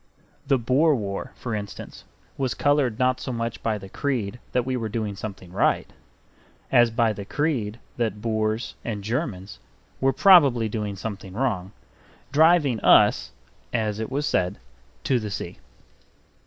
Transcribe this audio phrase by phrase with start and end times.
[0.47, 2.05] The Boer War, for instance,
[2.35, 5.93] was colored not so much by the creed that we were doing something right,
[6.71, 9.59] as by the creed that Boers and Germans
[9.99, 11.71] were probably doing something wrong;
[12.31, 13.31] driving us
[13.71, 14.57] (as it was said)
[15.03, 15.59] to the sea.